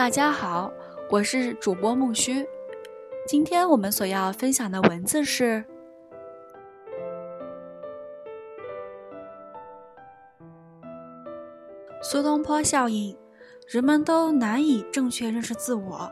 [0.00, 0.72] 大家好，
[1.10, 2.48] 我是主播木须。
[3.26, 5.62] 今天我们所要分享的文字是
[12.00, 13.14] 苏东坡效应，
[13.68, 16.10] 人们都难以正确认识自我。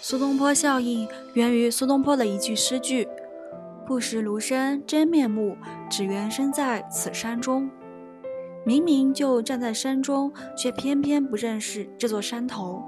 [0.00, 3.08] 苏东坡效应源于苏东坡的一句诗句
[3.84, 5.56] ：“不识庐山真面目，
[5.88, 7.70] 只缘身在此山中。”
[8.64, 12.82] 明明就站在山中，却偏偏不认识这座山头。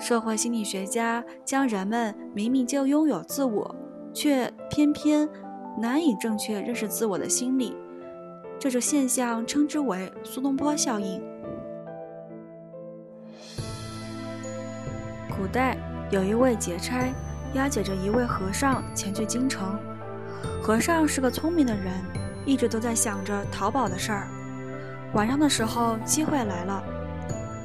[0.00, 3.74] 社会心理学家将人们明明就拥有自我，
[4.12, 5.28] 却偏偏
[5.78, 7.76] 难以正确认识自我的心理，
[8.58, 11.22] 这种现象称之为苏东坡效应。
[15.36, 15.76] 古代。
[16.10, 17.12] 有一位劫差
[17.54, 19.76] 押解着一位和尚前去京城。
[20.62, 21.92] 和尚是个聪明的人，
[22.44, 24.28] 一直都在想着淘宝的事儿。
[25.12, 26.82] 晚上的时候，机会来了，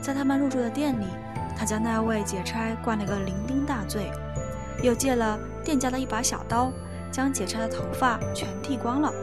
[0.01, 1.05] 在他们入住的店里，
[1.57, 4.11] 他将那位解差灌了个酩酊大醉，
[4.83, 6.71] 又借了店家的一把小刀，
[7.11, 9.13] 将解差的头发全剃光了。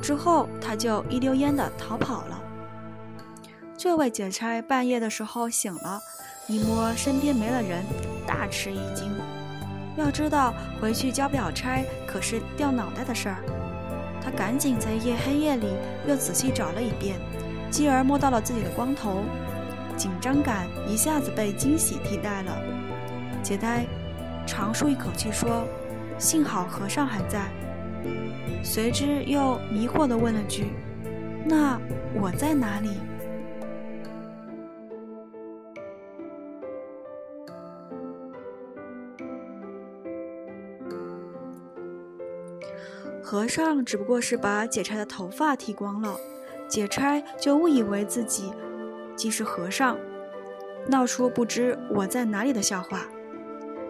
[0.00, 2.40] 之后，他就一溜烟的逃跑了。
[3.76, 6.00] 这位解差半夜的时候醒了。
[6.48, 7.84] 一摸身边没了人，
[8.26, 9.08] 大吃一惊。
[9.96, 13.36] 要知道回去交表差可是掉脑袋的事儿。
[14.20, 15.66] 他赶紧在夜黑夜里
[16.06, 17.18] 又仔细找了一遍，
[17.70, 19.24] 继而摸到了自己的光头，
[19.96, 22.56] 紧张感一下子被惊喜替代了。
[23.42, 23.84] 杰呆
[24.46, 25.66] 长舒一口气说
[26.18, 27.48] ：“幸好和尚还在。”
[28.62, 30.72] 随之又迷惑地问了句
[31.44, 31.78] ：“那
[32.14, 32.98] 我在哪里？”
[43.32, 46.14] 和尚只不过是把解差的头发剃光了，
[46.68, 48.52] 解差就误以为自己
[49.16, 49.96] 既是和尚，
[50.86, 53.06] 闹出不知我在哪里的笑话。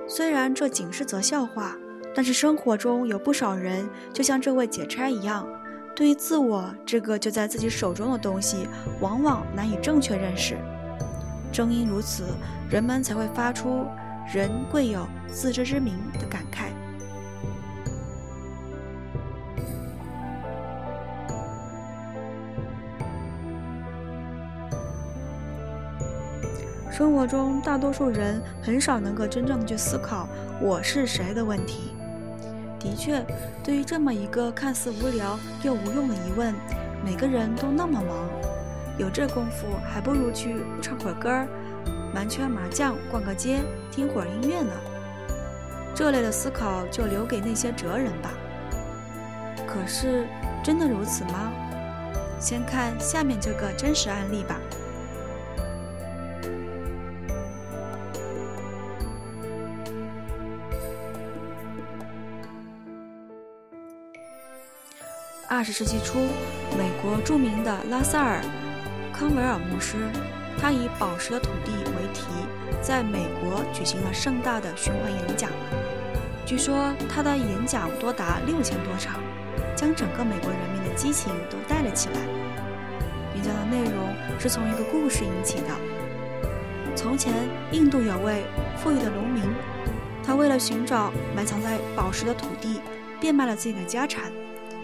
[0.07, 1.77] 虽然这仅是则笑话，
[2.15, 5.45] 但是生活中有不少人就像这位解差一样，
[5.97, 8.69] 对于自我这个就在自己手中的东西，
[9.01, 10.57] 往往难以正确认识。
[11.51, 12.27] 正因如此，
[12.71, 13.85] 人们才会发出
[14.33, 16.69] “人贵有自知之明”的感慨。
[26.93, 30.29] 生活中，大多数人很少能够真正去思考
[30.61, 31.95] “我是谁”的问题。
[32.79, 33.25] 的确，
[33.65, 36.55] 对于这么一个看似无聊又无用的疑问，
[37.03, 38.29] 每个人都那么忙，
[38.99, 41.49] 有这功夫，还不如去唱会儿歌儿、
[42.15, 43.61] 玩圈麻将、逛个街、
[43.91, 44.73] 听会儿音乐呢。
[45.95, 48.31] 这类的思考就留给那些哲人吧。
[49.67, 50.27] 可是，
[50.63, 51.51] 真的如此吗？
[52.39, 54.61] 先看下面这个真实案例吧。
[65.55, 66.29] 二十世纪初，
[66.79, 68.41] 美国著名的拉萨尔·
[69.15, 69.97] 康维尔牧师，
[70.59, 72.25] 他以“宝石的土地”为题，
[72.81, 75.51] 在美国举行了盛大的巡回演讲。
[76.47, 79.21] 据说他的演讲多达六千多场，
[79.77, 82.15] 将整个美国人民的激情都带了起来。
[83.35, 84.09] 演讲的内容
[84.41, 85.69] 是从一个故事引起的：
[86.97, 87.31] 从前，
[87.73, 88.45] 印度有位
[88.79, 89.43] 富裕的农民，
[90.25, 92.81] 他为了寻找埋藏在宝石的土地，
[93.21, 94.33] 变卖了自己的家产。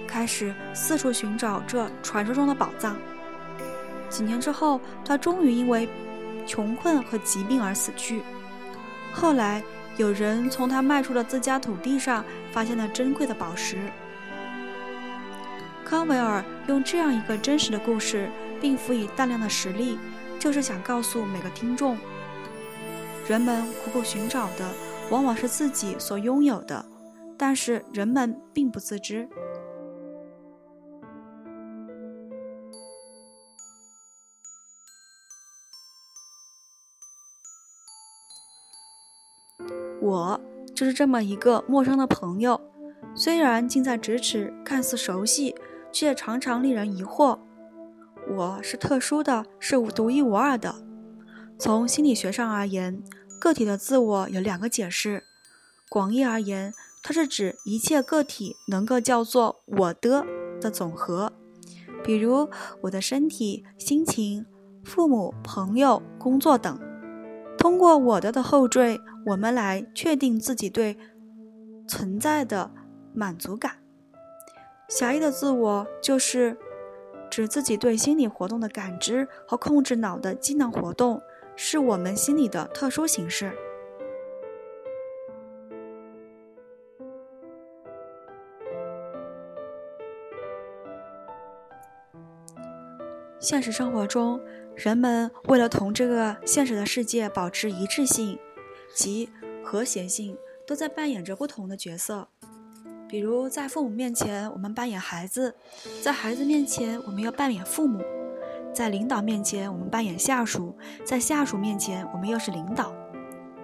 [0.09, 2.97] 开始四处寻找这传说中的宝藏。
[4.09, 5.87] 几年之后，他终于因为
[6.47, 8.23] 穷困和疾病而死去。
[9.13, 9.63] 后来，
[9.99, 13.77] 有人从他卖出的自家土地上发现了珍贵的宝石。
[15.85, 18.31] 康维尔用这样一个真实的故事，
[18.61, 19.99] 并辅以大量的实例，
[20.39, 21.97] 就是想告诉每个听众：
[23.27, 24.71] 人们苦苦寻找的，
[25.11, 26.85] 往往是自己所拥有的，
[27.37, 29.29] 但是人们并不自知。
[40.09, 40.41] 我
[40.75, 42.59] 就是这么一个陌生的朋友，
[43.15, 45.55] 虽然近在咫尺，看似熟悉，
[45.93, 47.39] 却常常令人疑惑。
[48.35, 50.75] 我是特殊的，是独一无二的。
[51.59, 53.03] 从心理学上而言，
[53.39, 55.25] 个体的自我有两个解释。
[55.91, 56.73] 广义而言，
[57.03, 60.25] 它是指一切个体能够叫做我的
[60.59, 61.31] 的总和，
[62.03, 62.49] 比如
[62.85, 64.47] 我的身体、心情、
[64.83, 66.88] 父母、朋友、工作等。
[67.59, 70.97] 通过我的的后缀，我们来确定自己对
[71.87, 72.71] 存在的
[73.13, 73.83] 满足感。
[74.89, 76.57] 狭义的自我就是
[77.29, 81.21] 指自己对心理活动的感知和控制脑的机能活动，
[81.57, 83.53] 是我们心理的特殊形式。
[93.41, 94.41] 现实生活中，
[94.79, 98.39] 人们为了同这个现实的世界保持一致性
[98.95, 99.29] 及
[99.61, 102.29] 和谐性，都在扮演着不同的角色。
[103.09, 105.51] 比如，在父母面前，我们扮演孩子；
[106.01, 107.99] 在孩子面前，我们要扮演父母；
[108.73, 110.73] 在领导面前，我们扮演下属；
[111.05, 112.93] 在下属面前，我们又是领导；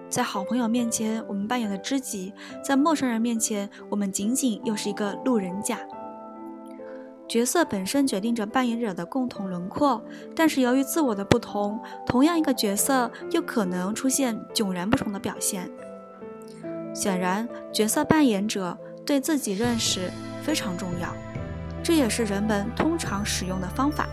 [0.09, 5.79] 在好朋友面前，我们扮演了知己；在陌生人面前，我们仅仅又是一个路人甲。
[7.26, 10.03] 角色本身决定着扮演者的共同轮廓，
[10.37, 15.71] 但是由于自我的不同，同样一个角色又可能出现迥然不同的表现。
[16.94, 20.11] 显然，角色扮演者对自己认识
[20.43, 21.09] 非常重要，
[21.82, 24.06] 这也是人们通常使用的方法。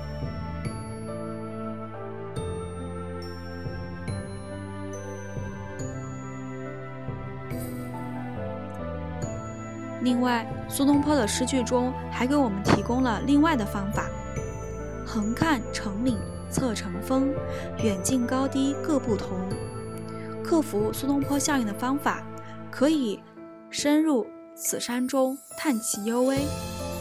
[10.02, 14.10] 另外，苏东坡的诗句中还给我们提供了另外的方法：
[15.06, 16.18] 横看成岭
[16.50, 17.30] 侧成峰，
[17.84, 19.38] 远近高低各不同。
[20.44, 22.24] 克服苏东坡效应的方法，
[22.72, 23.22] 可以
[23.70, 24.26] 深入
[24.56, 26.38] 此山中探其幽微，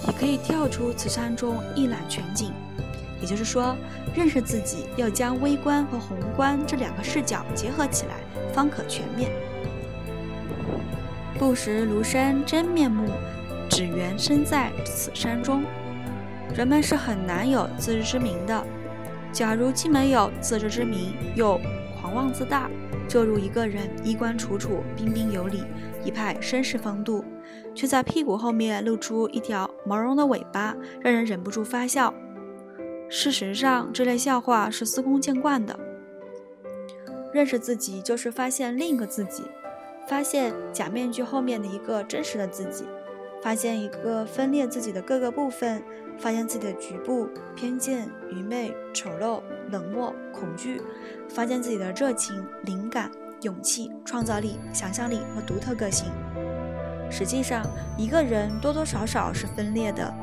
[0.07, 2.53] 也可以跳出此山中一览全景。
[3.21, 3.75] 也就是说，
[4.15, 8.17] 认识自己要将微观和宏观这两个视角结合起来，
[8.53, 9.31] 方可全面。
[11.41, 13.09] 不识庐山真面目，
[13.71, 15.65] 只缘身在此山中。
[16.55, 18.63] 人们是很难有自知之明的。
[19.33, 21.59] 假如既没有自知之明，又
[21.99, 22.69] 狂妄自大，
[23.09, 25.65] 就如一个人衣冠楚楚、彬彬有礼，
[26.05, 27.25] 一派绅士风度，
[27.75, 32.13] 却在屁股后面露出一条毛茸的尾巴，让人忍不住发笑。
[33.09, 35.75] 事实上，这类笑话是司空见惯的。
[37.33, 39.45] 认识自己，就是发现另一个自己。
[40.07, 42.85] 发现假面具后面的一个真实的自己，
[43.43, 45.83] 发现一个分裂自己的各个部分，
[46.19, 50.83] 发现自己的局部偏见、愚昧、丑陋、冷漠、恐惧，
[51.29, 53.11] 发现自己的热情、灵感、
[53.43, 56.11] 勇气、创造力、想象力和独特个性。
[57.11, 57.65] 实际上，
[57.97, 60.15] 一个人多多少少是分裂的，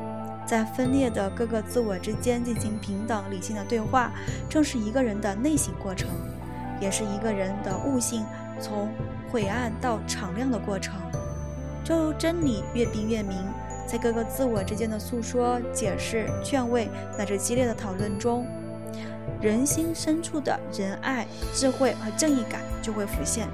[0.46, 4.12] 在分裂的各个自我之间进行平等理性的对话，
[4.48, 6.08] 正是一个人的内省过程，
[6.80, 8.24] 也是一个人的悟性
[8.60, 8.88] 从。
[9.30, 10.94] 晦暗到敞亮的过程，
[11.84, 13.36] 正如真理越辩越明，
[13.86, 16.88] 在各个自我之间的诉说、解释、劝慰
[17.18, 18.46] 乃至激烈的讨论中，
[19.38, 23.46] 人心深处的仁爱、智慧和正义感就会浮现。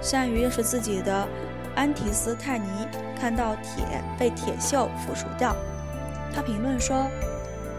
[0.00, 1.26] 善于认识自己的
[1.74, 2.66] 安提斯泰尼，
[3.18, 5.56] 看到铁被铁锈腐蚀掉。
[6.34, 7.06] 他评论说：“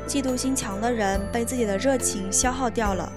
[0.08, 3.12] 嫉妒心强的人被自己的热情消耗掉了。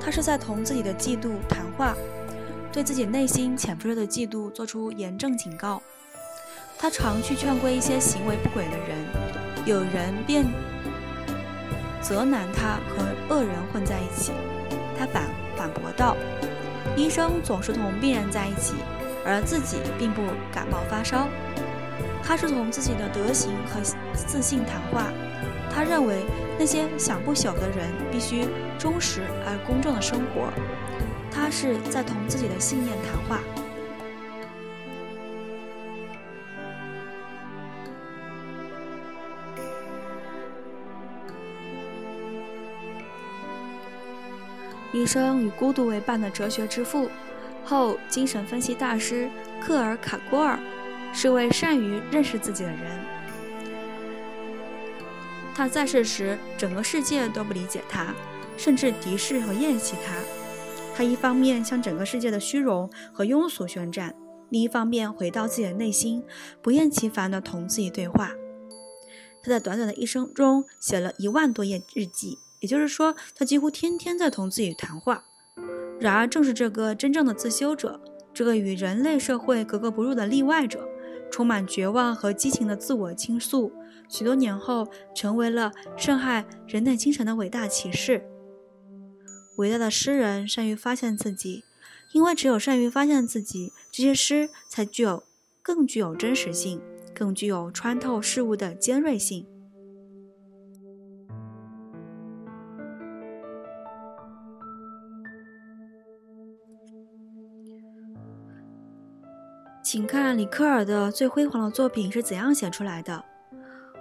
[0.00, 1.94] 他是在同自己的嫉妒谈话，
[2.72, 5.82] 对自己内心潜伏着的嫉妒做出严正警告。
[6.78, 8.96] 他常去劝规一些行为不轨的人，
[9.66, 10.46] 有人便
[12.00, 14.32] 责难他和恶人混在一起。
[14.98, 15.24] 他反
[15.56, 16.16] 反驳道：
[16.96, 18.74] 医生总是同病人在一起，
[19.30, 20.22] 而自己并不
[20.52, 21.28] 感冒发烧。”
[22.22, 23.80] 他是从自己的德行和
[24.14, 25.12] 自信谈话。
[25.72, 26.24] 他认为
[26.58, 28.46] 那些想不朽的人必须
[28.78, 30.52] 忠实而公正的生活。
[31.30, 33.40] 他是在同自己的信念谈话。
[44.92, 47.08] 一生与孤独为伴的哲学之父，
[47.70, 49.30] 后精神分析大师
[49.62, 50.58] 克尔卡郭尔。
[51.12, 53.04] 是位善于认识自己的人。
[55.52, 58.14] 他在世时，整个世界都不理解他，
[58.56, 60.14] 甚至敌视和厌弃他。
[60.94, 64.14] 他一方面向整个世界的虚荣和庸俗宣战，
[64.50, 66.22] 另一方面回到自己的内心，
[66.62, 68.30] 不厌其烦地同自己对话。
[69.42, 75.24] 他在短短的一生中写了一万多页日记，也就是说，他几乎天天在同自己谈话。
[76.00, 78.00] 然而，正是这个真正的自修者，
[78.32, 80.88] 这个与人类社会格格不入的例外者。
[81.30, 83.72] 充满绝望和激情的自我倾诉，
[84.08, 88.24] 许多年后成为了震撼人类精神的伟大启示。
[89.56, 91.62] 伟大的诗人善于发现自己，
[92.12, 95.22] 因为只有善于发现自己，这些诗才具有
[95.62, 96.80] 更具有真实性，
[97.14, 99.46] 更具有穿透事物的尖锐性。
[109.82, 113.24] 请看里克尔的最辉煌的作品是怎样写出来的：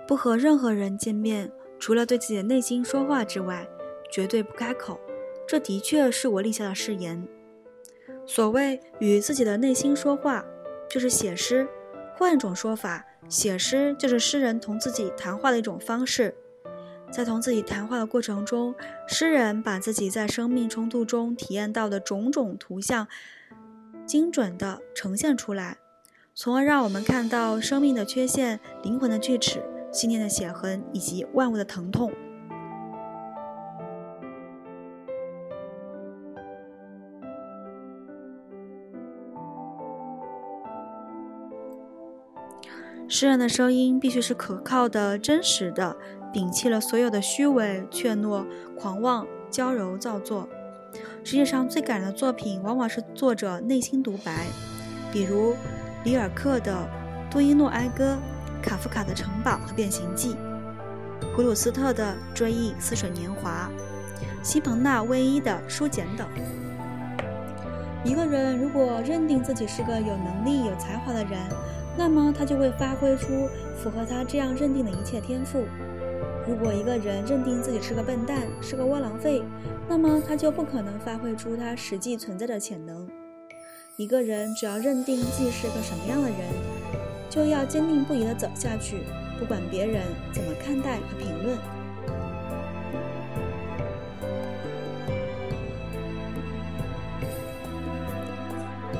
[0.05, 3.65] 不和任何人见面，除了对自己的内心说话之外，
[4.11, 4.99] 绝对不开口。
[5.47, 7.25] 这的确是我立下的誓言。
[8.25, 10.45] 所谓与自己的内心说话，
[10.89, 11.67] 就是写诗。
[12.15, 16.35] 换一种说法，写诗就是诗人同自己谈话的一种方式。
[17.09, 18.75] 在同自己谈话的过程中，
[19.07, 23.07] 诗人把自己在生命冲突中体验到的种种图像，
[24.09, 25.77] 精准地呈现出来，
[26.33, 32.11] 从而让我们看到生命的缺陷、灵魂的锯齿、信念的血痕以及万物的疼痛。
[43.07, 45.95] 诗人的声音必须是可靠的、真实的，
[46.33, 48.43] 摒弃了所有的虚伪、怯懦、
[48.75, 50.49] 狂妄、娇柔造作。
[51.23, 54.47] 世界上最感人的作品，往往是作者内心独白，
[55.11, 55.55] 比如
[56.03, 56.87] 里尔克的
[57.31, 58.17] 《杜伊诺哀歌》，
[58.63, 60.33] 卡夫卡的《城堡和变形记》，
[61.35, 63.69] 普鲁斯特的《追忆似水年华》，
[64.43, 66.27] 西彭纳威伊的《书简》等。
[68.03, 71.37] 一个人如果认定自己是个有能力、有才华的人，
[71.97, 73.27] 那么他就会发挥出
[73.77, 75.65] 符合他这样认定的一切天赋。
[76.49, 79.43] 如果一个人认定自己是个笨蛋，是个窝囊废，
[79.87, 83.07] 那么他就不可能发挥出他实际存在的潜能。
[83.97, 86.39] 一个人只要认定自己是个什么样的人，
[87.29, 89.03] 就要坚定不移地走下去，
[89.37, 90.01] 不管别人
[90.33, 91.55] 怎么看待和评论。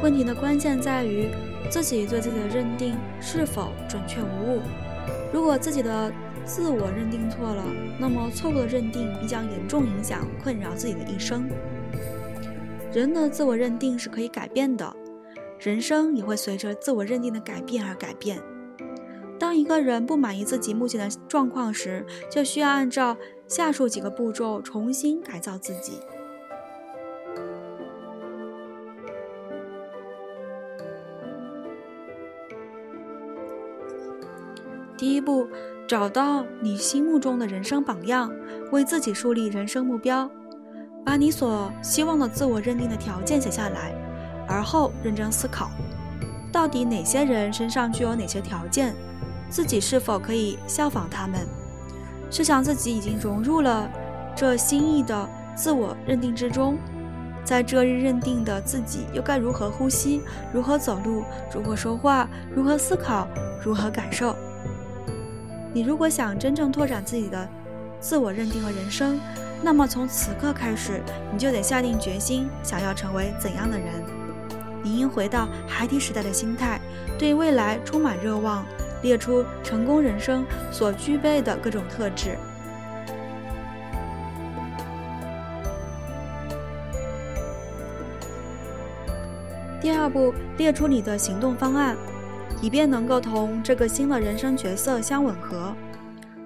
[0.04, 1.30] 问题的关键在于。
[1.70, 4.62] 自己对自己的认定是否准确无误？
[5.32, 6.12] 如果自己的
[6.46, 7.64] 自我认定错了，
[8.00, 11.48] 那么错误的认定必将严重影响、困扰自己的一生。
[12.92, 14.92] 人的自我认定是可以改变的，
[15.60, 18.42] 人生也会随着自我认定的改变而改变。
[19.38, 23.16] 当一个人不满意自己目前的状况时，就需要按照
[23.48, 26.00] 下述几个步骤重新改造自己。
[34.98, 35.48] 第一步，
[35.90, 38.32] 找到你心目中的人生榜样，
[38.72, 40.30] 为自己树立人生目标，
[41.04, 43.92] 把你所希望的自我认定的条件写下来，
[44.48, 45.72] 而后认真思考，
[46.52, 48.94] 到底哪些人身上具有哪些条件，
[49.50, 51.40] 自己是否可以效仿他们？
[52.30, 53.90] 试想自己已经融入了
[54.36, 56.78] 这心意的自我认定之中，
[57.44, 60.22] 在这日认定的自己又该如何呼吸？
[60.54, 61.24] 如何走路？
[61.52, 62.30] 如何说话？
[62.56, 63.28] 如何思考？
[63.66, 64.36] 如何感受？
[65.72, 67.48] 你如果想真正拓展自己的
[68.00, 69.20] 自我认定和人生，
[69.62, 73.88] 那么从此刻开始，你就得下定决心，想要成为怎样的人。
[74.82, 76.80] 你应回到孩提时代的心态，
[77.18, 78.66] 对未来充满热望，
[79.04, 82.38] 列出成功人生所具备的各种特质。
[89.82, 91.96] 第二步，列出你的行动方案。
[92.62, 95.76] 以便能够同这个新的人生角色相吻合，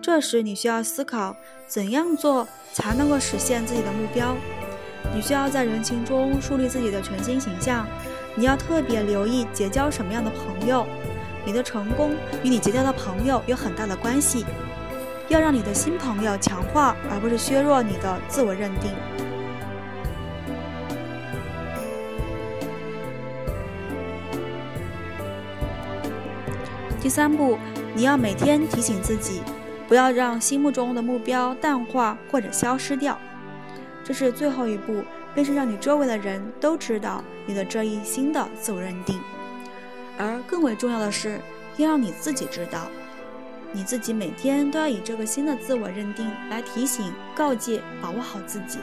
[0.01, 1.35] 这时你需要思考
[1.67, 4.35] 怎样做才能够实现自己的目标。
[5.13, 7.85] 你需要在人群中树立自己的全新形象。
[8.35, 10.87] 你要特别留意结交什么样的朋友，
[11.45, 12.11] 你的成功
[12.43, 14.43] 与你结交的朋友有很大的关系。
[15.29, 18.91] 要让你的新朋友强化而不是削弱你的自我认定。
[27.03, 27.57] 第三步，
[27.93, 29.41] 你要每天提醒自己，
[29.89, 33.19] 不要让心目中的目标淡化或者消失掉。
[34.05, 39.19] 这是最后一步，便是让你周围的人都知道你的这一新的自我认定。
[40.17, 41.41] 而更为重要的是，
[41.75, 42.87] 要让你自己知道，
[43.73, 48.79] 你自己每天都要以这个新的自我认定来提醒、告诫、把握好自己。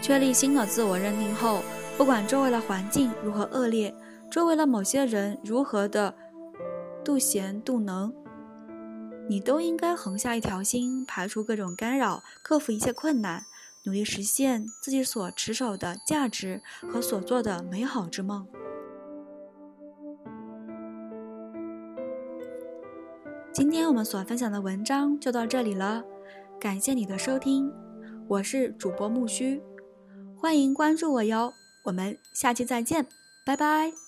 [0.00, 1.64] 确立新的自我认定后。
[1.98, 3.92] 不管周围的环境如何恶劣，
[4.30, 6.14] 周围的某些人如何的
[7.04, 8.14] 妒贤妒能，
[9.28, 13.42] 你都应该横下一条心，排除各种干扰，克服一切困难，
[13.82, 18.46] 努力实现自己所持守的价值和所做的美好之梦。
[23.52, 26.04] 今天我们所分享的文章就到这里了，
[26.60, 27.72] 感谢你的收听，
[28.28, 29.60] 我是主播木须，
[30.36, 31.52] 欢迎关注我哟。
[31.88, 33.06] 我们下期再见，
[33.44, 34.07] 拜拜。